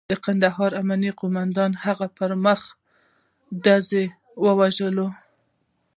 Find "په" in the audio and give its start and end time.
2.17-2.25